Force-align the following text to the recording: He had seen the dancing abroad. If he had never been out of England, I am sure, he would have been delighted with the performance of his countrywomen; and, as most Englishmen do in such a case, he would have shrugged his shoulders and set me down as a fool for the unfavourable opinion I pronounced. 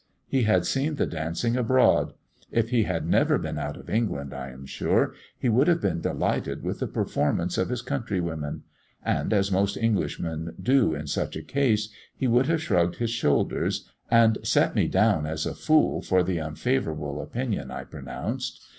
He 0.27 0.45
had 0.45 0.65
seen 0.65 0.95
the 0.95 1.05
dancing 1.05 1.55
abroad. 1.55 2.13
If 2.49 2.71
he 2.71 2.85
had 2.85 3.05
never 3.05 3.37
been 3.37 3.59
out 3.59 3.77
of 3.77 3.87
England, 3.87 4.33
I 4.33 4.49
am 4.49 4.65
sure, 4.65 5.13
he 5.37 5.47
would 5.47 5.67
have 5.67 5.79
been 5.79 6.01
delighted 6.01 6.63
with 6.63 6.79
the 6.79 6.87
performance 6.87 7.55
of 7.59 7.69
his 7.69 7.83
countrywomen; 7.83 8.63
and, 9.05 9.31
as 9.31 9.51
most 9.51 9.77
Englishmen 9.77 10.55
do 10.59 10.95
in 10.95 11.05
such 11.05 11.35
a 11.35 11.43
case, 11.43 11.89
he 12.15 12.25
would 12.25 12.47
have 12.47 12.63
shrugged 12.63 12.95
his 12.95 13.11
shoulders 13.11 13.87
and 14.09 14.39
set 14.41 14.73
me 14.73 14.87
down 14.87 15.27
as 15.27 15.45
a 15.45 15.53
fool 15.53 16.01
for 16.01 16.23
the 16.23 16.39
unfavourable 16.39 17.21
opinion 17.21 17.69
I 17.69 17.83
pronounced. 17.83 18.59